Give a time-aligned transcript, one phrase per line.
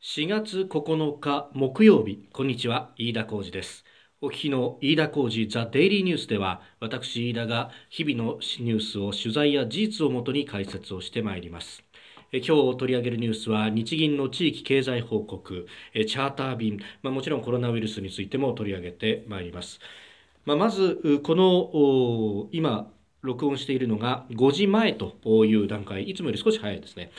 [0.00, 2.28] 4月9日木曜日。
[2.32, 3.84] こんにちは飯田浩二です。
[4.20, 11.82] お聞きの飯田浩二ザ・デイリーニュースでは私飯田が日々のニュースを取材や事実をもとに解説をしてまいります。
[12.30, 19.80] 今日取り上げるニュースは日銀の地域経済報告チャーター便、まあ、もちろんコロナウイルスについても取り上げてまいります、
[20.44, 22.88] まあ、まずこの今
[23.22, 26.08] 録音しているのが5時前という段階。
[26.08, 27.10] いつもより少し早いですね、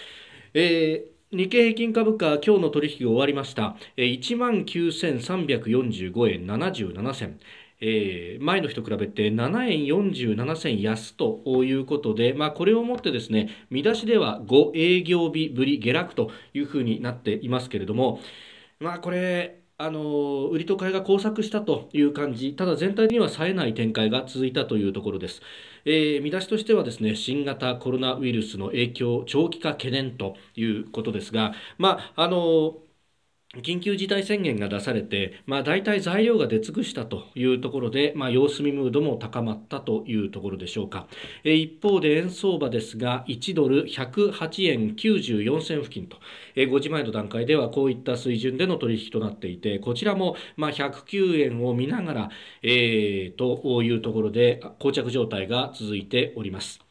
[0.53, 3.75] えー日経平均株価、今日の取引が終わりました。
[3.97, 7.39] 1万9345円77銭。
[7.81, 18.19] えー、前の日と比べて7円47銭安ということで、まあ、これをもってですね見出しでは5営業日ぶり下落というふうになっていますけれども、
[18.79, 25.41] まあ、これあの売りと買いが交錯したという感じ、ただ全体には冴えない展開が続いたというところです。
[25.85, 32.77] えー、見出しとしてはですね、新型コロナウイルスの影響、長期化懸念ということですが、まあ、あの
[33.57, 41.07] 緊急事態宣言が出されて、まあ、大体材料が出尽くしたというところで、まあ、様子見ムードも高まったというところでしょうか。
[41.43, 46.17] 一方で円相場ですが、1ドル108円94銭付近と、
[46.55, 52.29] え5時前の段階ではこういった水準での取引となっていて、こちらもまあ109円を見ながら、
[52.61, 56.81] えー、というところで、膠着状態が続いております。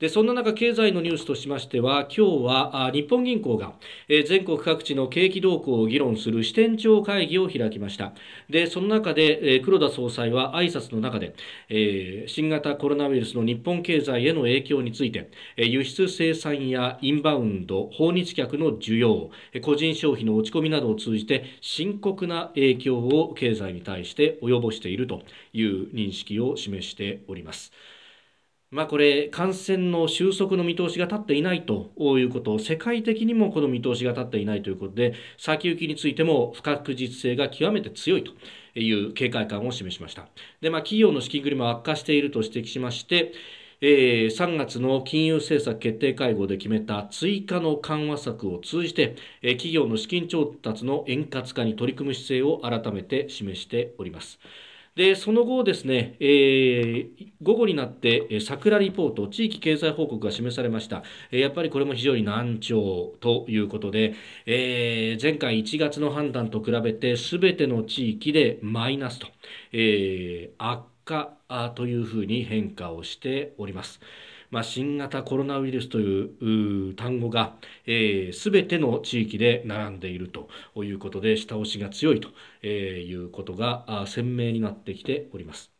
[0.00, 3.74] でそんな中経済のニュースとしましては今日は日本銀行が、
[4.08, 8.12] え、全国各地の景気動向を議論する支店長会議を開きました
[8.50, 11.36] でその中で、え、黒田総裁は挨拶の中で、
[11.68, 19.30] え、新型コロナウイルスの日本経済への影響について、え、輸出生産やインバウンド訪日客の需要
[19.62, 27.72] 個人消費の落ち込みなどを通じて深刻な影響を経済に対して及ぼしているという認識を示しております。
[28.74, 38.32] まあ、これ、感染の収束の見通しが立っていないということ、世界的にもこの見通しが立っていないということで、先行きについても不確実性が極めて強いと
[38.76, 40.26] いう警戒感を示しました。
[40.60, 43.30] で、まあ、企業の資金繰りも悪化していると指摘しまして、
[43.80, 54.40] えー、3月の金融政策決定会合で決めた追加の緩和策を通じて、えー、企業の資金調達の円滑化に取り組む姿勢を改めて示しております。
[54.96, 64.14] でその後ですね、えー、午後になって桜リポート地域経済報告が示されました、えー、やっぱりこれも非常に難聴ということで、
[64.46, 69.26] えー、前回1月の判断と比べてすべての地域でマイナスと、
[69.72, 71.36] え、悪化
[71.74, 74.00] というふうに変化をしております。
[74.54, 77.56] まあ、新型コロナウイルスという単語が、
[77.86, 80.48] えー、全ての地域で並んでいると
[80.84, 82.28] いうことで下押しが強いと
[82.62, 85.72] えいうことが鮮明になってきております。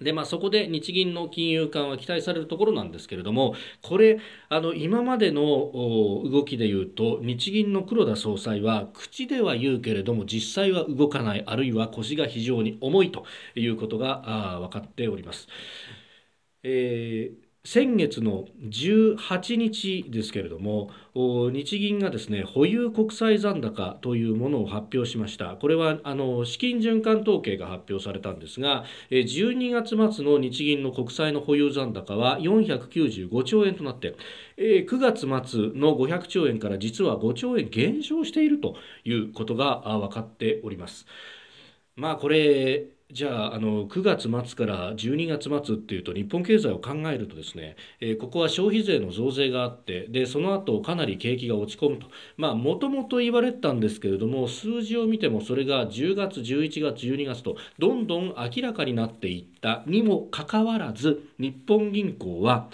[0.00, 4.18] でまあ、そこで日銀の金融緩和期待されるところなんですけれどもこれ
[4.48, 5.40] あの今までの
[5.72, 13.24] 動きでいうと日銀の黒田総裁は口では言うけれども実際は動かないあるいは腰が非常に重いと
[13.54, 15.46] いうことが分かっております。
[16.62, 34.14] えー先月の18日ですけれども日銀がですね保有国債残高というものを発表しましたこれはあの資金循環統計が発表されたんですが12月末の日銀の国債の保有残高は495兆円となって
[34.58, 35.28] 9月末
[35.74, 41.06] の500兆円から実は5兆円減少しているということが分かっております。
[41.96, 52.08] まあこれじゃああの9月末から12月末っていうと日本経済を考えるとですね、えー、ここは消費税の増税があってでその後かなり景気が落ち込むと。
[52.56, 62.68] もともと言われたんですけれども数字を見てもそれが10月11月12月とどんどん明らかになっていったにもかかわらず日本銀行は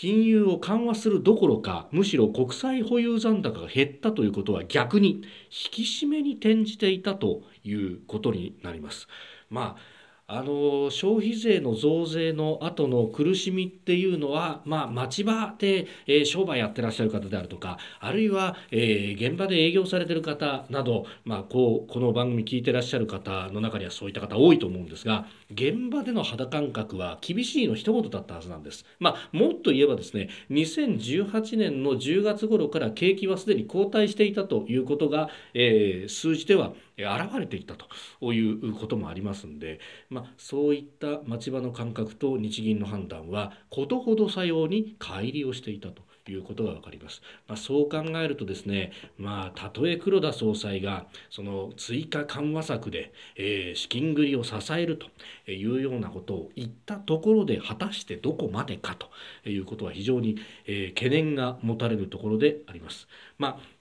[0.00, 5.22] 金融を緩和するどころかむしろ国債保有残高が減ったということは逆に引
[5.70, 9.08] き締めに転じていたということになります。
[9.50, 9.99] まあ
[10.32, 28.84] あの消費税の増税の後の苦しみっていうのは、まあ、町場で、えー、商売やってらっしゃる方であるとかあるいは、えー、現場で営業されてる方など、まあ、こうこの番組聞いてらっしゃる方の中にはそういった方多いと思うんですが現場での肌感覚は厳しいの一言だったはずなんです。
[29.00, 36.72] まあ、もっと言えばですね2018年の10月頃から景気はすでに後退していたということが、えー、数字では
[37.04, 46.02] 現れていたということもありますんで、まあ、そういった町場の感覚と日銀の判断はことほどさように乖離をしていたと。
[46.28, 47.22] いうことが分かります。
[47.48, 55.06] まあ、そう考えるとですね、まあ、たとえ黒田総裁がその追加緩和策で、えー、資金繰りを支えると
[55.50, 63.08] いうようなことを言ったところで果たしてどこまでかということは非常に、えー、懸念が持たれるところであります。
[63.38, 63.80] まあ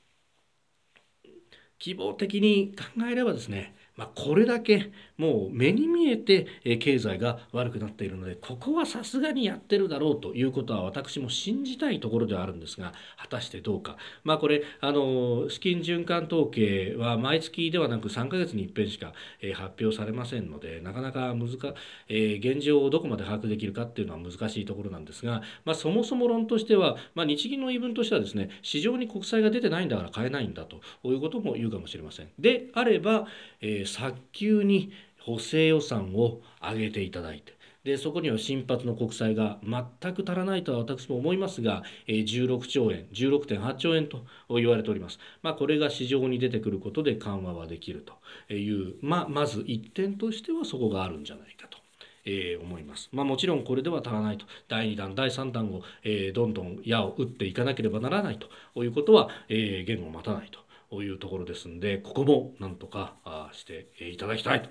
[1.77, 6.47] 希望的に考えればですねまあ、これだけもう目に見えて
[6.79, 19.11] 経済が悪くなっているのでここはさすがにやってるだろうということは私も信じたいところではあるんですが果たしてどうかまあこれあの資金循環統計は毎月ではなく3ヶ月に一遍しか
[19.53, 21.49] 発表されませんのでなかなか難、
[22.07, 32.29] え、現状をどこまで把握できるかっていうのは難しいところなんですが、まあ、そもそも論としては、まあ、日銀の言い分としてはですね市場に国債が出てないんだから買えないんだということも言うかもしれません。
[32.39, 33.27] であれば、
[33.59, 48.05] えー早急に補正予算を上げていただいてでそこには新発の国債が全く足らないとは私も思いますが16兆円16.8兆円と言われております、まあ、これが市場に出てくることで緩和はできる
[48.47, 51.79] という、まあ、まず一点としてはそこがあるんじゃないかと。
[52.25, 53.09] えー、思います。
[53.13, 58.37] まあ、もちろんこれでは足らないと第2弾第3弾を、えー、どんどん矢を打っていかなければならない
[58.73, 60.59] ということは、えー、言語を待たないと
[60.89, 63.15] というところですんでここもなんとか
[63.53, 64.69] していただきたいと。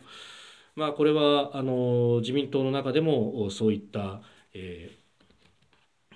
[0.76, 4.23] まあ、これはあの自民党の中でもそういった、
[4.55, 4.97] え、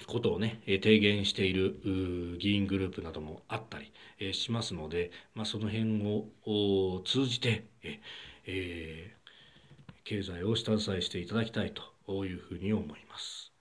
[0.07, 3.93] ことをね提言している議員グループなどもあったり、
[4.33, 6.03] しますので、まあ、その辺
[6.47, 7.65] を通じて、
[8.47, 11.73] えー、経済を下支えしていただきたい
[12.07, 13.53] というふうに思います。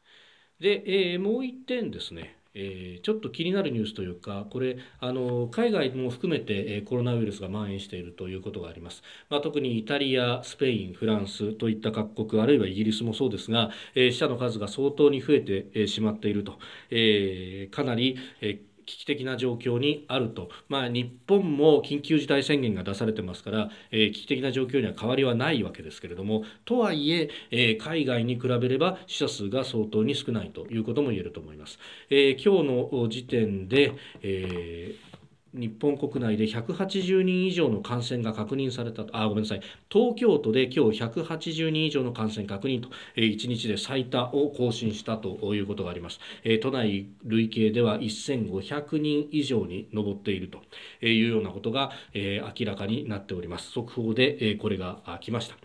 [0.60, 9.03] で、えー、もう一点ですねえー、ちょっと気になるニュースというか、これ、あの海外も含めて、え、コロナウイルスが蔓延しているということがあります。
[9.30, 16.59] まあ、特にイタリア、スペイン、フランスといった各国、あるいはイギリスもそうですが、えー、死者の数が相当に増えて、えー、しまっていると、
[16.89, 31.80] えー、かなり、えー危機的な状況にあると、まあ、日本も緊急事態宣言が出されてますから、えー、危機的な状況には変わりはないわけですけれどもとはいええー、海外に比べれば死者数が相当に少ないということも言えると思います。
[32.10, 35.11] えー、今日の時点で、えー
[35.53, 39.62] 日本国内で180人以上の感染が確認されたあごめんなさい。
[39.89, 50.59] 東京都で今日180人以上の感染確認と、えー、1日で最多を更新したということがあります、えー、都内累計では1500人以上に上っていると
[51.06, 53.71] いうようなことが、えー、明らかになっております。
[53.71, 55.56] 速報で、え、これが来ました、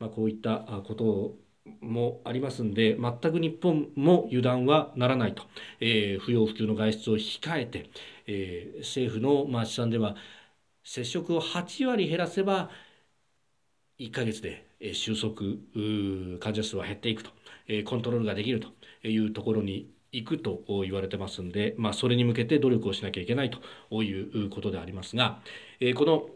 [0.00, 1.36] まあ、こういったこと
[1.80, 5.44] もありますんで全く日本も油断はならないと、
[5.80, 7.90] え、不要不急の外出を控えて、
[8.26, 10.16] えー、政府のまあ試算では
[10.84, 12.70] 接触を8割減らせば
[13.98, 15.36] 1ヶ月で収束
[16.40, 17.30] 患者数は減っていくと、
[17.66, 18.68] え、コントロールができると
[19.08, 25.40] いうところに行くと言われてますんで、まあ、それに向けて努力をしなきゃいけないということでありますが、
[25.80, 26.28] え、この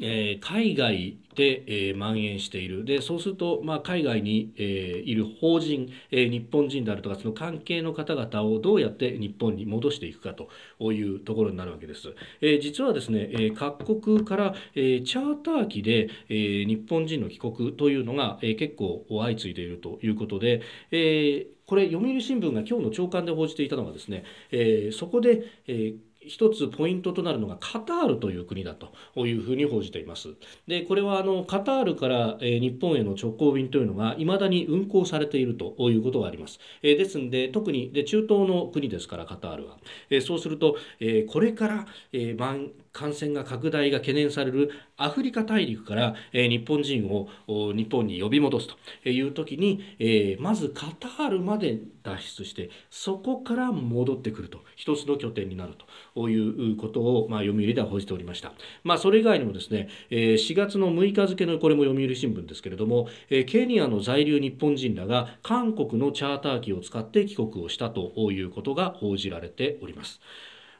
[0.00, 12.14] えー、海外で、えー、蔓延しているでそうすると、まあ、海外に、えー、いる法人、え、日本人であるとかその関係の方々をどうやって日本に戻していくかというところになるわけです。
[12.40, 28.92] え、実はですね、え、各国から、え、チャーター機で、え、日本人の帰国というのが、え、結構相次いでいるということで、え、これ読売新聞が今日の朝刊で報じていたのがですね、え、そこで、えー一つポイントとなるのがカタールという国だと
[29.26, 30.34] いうふうに報じています。
[30.66, 36.58] でこれはあのカタールから、え日本への直行便というのが未だに運航されているということがあります。
[36.82, 39.78] えですので特にで中東の国ですからカタールは、
[40.10, 42.34] えそうすると、えこれから、え
[42.92, 47.28] 感染が拡大が懸念されるアフリカ大陸から、日本人を
[47.72, 48.68] 日本に呼び戻す
[49.02, 54.62] という時に、まずカタールまで脱出してそこから戻ってくると。
[54.76, 55.74] 一つの拠点になる
[56.14, 56.28] と。
[56.28, 58.52] いうことを、まあ、読売では報じておりました、
[58.84, 63.08] まあ、それ以外にもですね、え4月の6日付のこれも読売新聞ですけれども、
[63.46, 70.20] ケニアの在留日本人らが韓国のチャーター機を使って帰国をしたということが報じられております。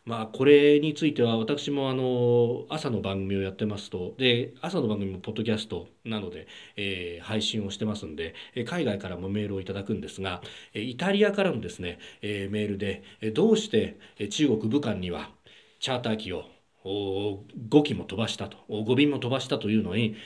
[0.05, 8.35] まあ、これについては私もあの朝の番組をやってますとで朝の番組もポッドキャストなので、えー、配信をしてますんで
[8.67, 10.43] 海外からもメールをいただくんですが
[10.75, 13.97] イタリアからのですね、えー、メールでどうして
[14.29, 15.31] 中国武漢には
[15.79, 16.47] チャーター機を
[16.85, 20.17] 5機も飛ばしたと5便も飛ばしたというのに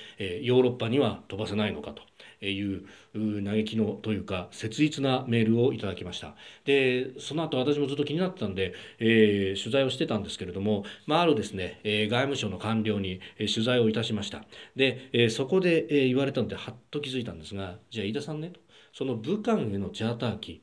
[0.40, 2.02] ヨーロッパには飛ばせないのかと。
[2.40, 6.34] いう嘆きのというか切実なメールをいただきました。
[6.64, 14.44] でその後私もずっと気になってたんで、えー、取材をしてたんですけれども、まあ、あるですね、えー、外務省の官僚に取材をいたしました。
[14.74, 18.52] で、えー、そこで、え、言われたのではっと気づいたんですがじゃあ飯田さんね
[18.92, 20.62] その武漢へのチャーター機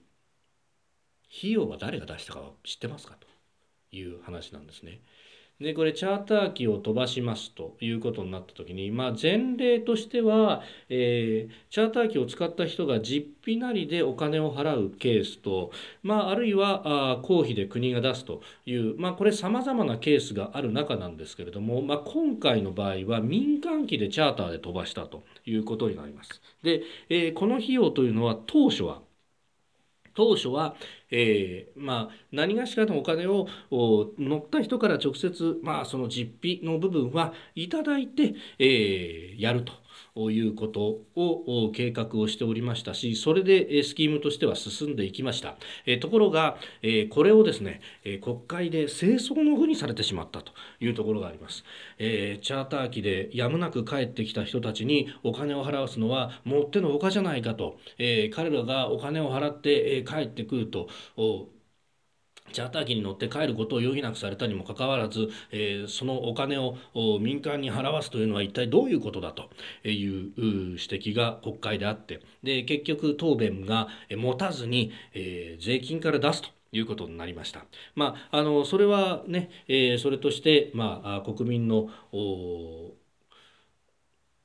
[1.38, 3.15] 費用は誰が出したか知ってますか？
[3.20, 3.27] と
[3.96, 5.01] いう話なんですね。
[5.63, 15.72] でこれチャーター機を飛ばしますということになった時に、まあ、前例としては、えー、チャーター機を使った人が実費なりでお金を払うケースと、
[16.03, 26.41] まあ、あるいはあ公費で国が出すという、まあ、これさまざまなケースがある中なんですけれども、まあ、今回の場合は民間機でチャーターで飛ばしたということになります。
[26.62, 29.01] で、えー、この費用というのは当初は
[30.13, 30.75] 当初は、
[31.12, 39.82] えー、まあ、何がしかのお金を乗った人から直接、まあ、その実費の部分はいただいて、えー、やると。
[40.15, 45.55] いうことを計画をしておりましたしそれでスキームとしては進んでいきました。
[46.01, 46.58] ところが
[47.10, 47.82] これをですね
[48.22, 51.63] 国会で清掃の具にされてしまったというところがあります。
[51.98, 57.79] チャーター機でやむなく帰ってきた人たちにお金を払わすのはもってのほかじゃないかと。
[57.98, 60.89] 彼らがお金を払って帰ってくると。
[62.53, 66.77] チャーター機に乗って帰ることを余儀なくされたにもかかわらず、えー、そのお金を
[67.19, 69.50] 民間に払わすというのは一体どういうことだと
[69.88, 76.50] いう指摘が国会であってで結局答弁が持たずに、えー、税金から出すと。
[76.75, 77.65] いうことになりました。
[77.93, 81.88] まあ、あのそれはね、えー、それとして、まあ、国民の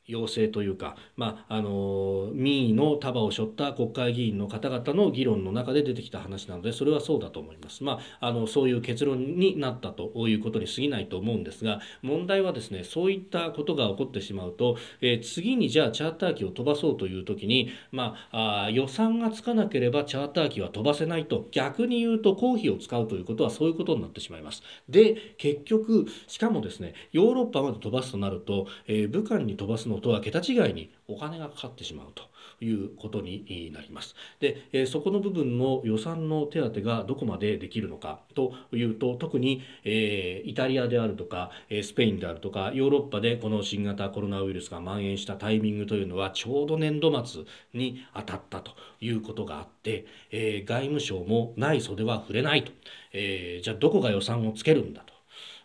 [0.08, 7.84] 要請というか、まあ、あの民意の束を背負った国会議員の方々の議論の中で出てきた話なのでそれはそうだと思います。
[7.84, 24.62] まあ、あのそういう結論になったということに過ぎないと思うんですが問題はですねそういったことが起こってしまうと、えー、次にじゃあチャーター機を飛ばそうという時に、まあ、あ予算がつかなければチャーター機は飛ばせないと逆に言うと公費を使うということはそういうことになってしまいます。
[24.88, 32.24] で結局しかもですねヨーロッパまで飛ばすとなると、えー、武漢に飛ばすのとは桁違いにお金がかかってしまうと
[32.64, 34.14] いうことになります。
[34.40, 41.50] で、えそこの部分の予算の手当がどこまでできるのかというと特に、えイタリアであるとか
[41.82, 47.42] スペインであるとかヨーロッパでこの新型コロナウイルスが蔓延したタイミングというのはちょうど年度末
[47.74, 52.72] に当たったということがあって、え外務省もない袖は触れないと、
[53.12, 55.17] えじゃあどこが予算をつけるんだと。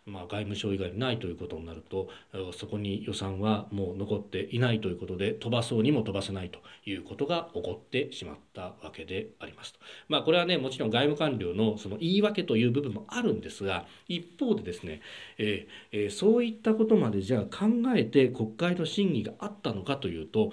[0.05, 2.10] まあ、外務省以外にないということになると
[2.53, 9.79] そこに予算はもう残っていないということで飛ばそうにも飛ばせないということが起こってしまったわけでありますと。
[10.10, 15.01] まあ、これはねもちろん外務官僚のその言い訳という部分もあるんですが一方でですね、
[15.38, 20.51] えー、そういったことまでじゃあ考えて国会の審議があったのかというと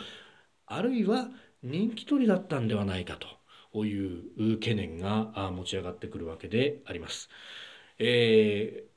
[0.66, 1.28] あるいは
[1.62, 3.19] 人気取りだったんではないか
[3.73, 7.28] という懸念が持ち上がってくるわけであります。
[7.99, 8.89] えー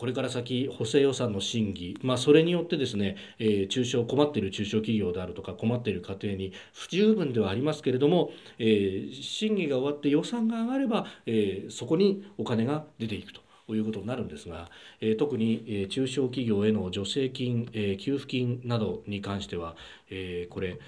[0.00, 13.42] これから先補正予算の審議、まあ、それによってですね、えー、中小困っている中小企業であるとか困っている家庭に不十分ではありますけれども、えー、審議が終わって予算が上がれば、えー、そこにお金が出ていくと。
[13.72, 14.68] いうことになるんですが、
[15.00, 19.76] え、特に、え、中小企業への助成金、え、給付金などに関しては、
[20.10, 20.80] え、これ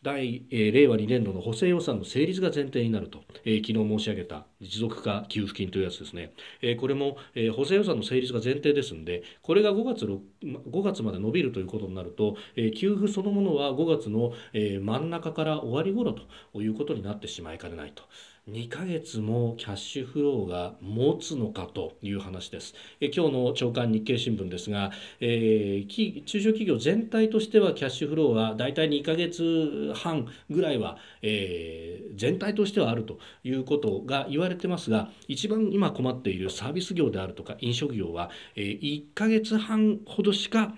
[0.00, 16.14] 第、え、令和2年度の補正予算の成立が前提になると、えー、昨日申し上げた持続化給付金というやつですね、え、これも、え、補正予算の成立が前提ですのでこれが5月 ,5 月まで伸びるということになると、え、給付そのものは5月の、え、真ん中から終わり頃
[16.52, 18.04] ということになってしまいかねないと。
[18.50, 22.74] 2ヶ月もキャッシュフローが持つのかという話です。
[22.98, 24.90] え今日の朝刊日経新聞ですが、
[25.20, 40.74] えー、中小企業全体としてはキャッシュフローはだいたい2ヶ月半ぐらいは、えー、全体としてはあるということが言われてますが一番今困っているサービス業であるとか飲食業は、えー、1ヶ月半ほどしか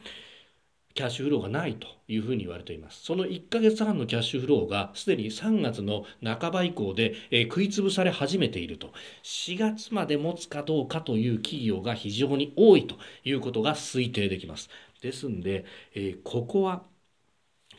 [0.95, 3.03] キャッシュフローがないというふに言われています。
[3.03, 8.93] その1ヶ月半のキャッシュフローがすでに3月の半ば以降で、え、食い潰され始めていると。
[9.23, 14.69] 4月まで持つかどうかという企業が非常に多いということが推定できます。
[15.01, 16.85] ですんで、え、ここは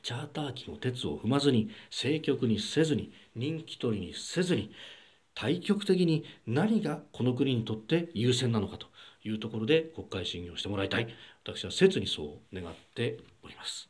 [0.03, 4.71] チャーター機の鉄を踏まずに政局にせずに人気取りにせずに
[5.33, 8.87] 対極的に何がこの国にとって優先なのかと
[9.23, 11.07] いうところで国会審議をしてもらいたい。
[11.43, 13.89] 私は切にそう願っております。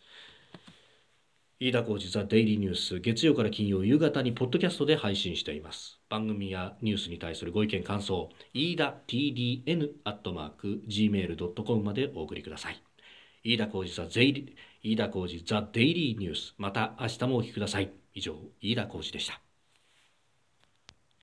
[1.60, 6.00] 飯田浩司ザ・デイリーニュース月曜から金曜夕方にポッドキャストで配信しています。
[6.10, 12.82] 番組やニュースに対するご意見感想飯田 TDN アットマーク Gmail.com までお送りください。
[13.44, 17.92] 飯田浩司ザ・デイリー飯田浩司ザ・デイリーニュースまた明日もお聞きください。
[18.16, 19.51] 以上飯田浩司でした。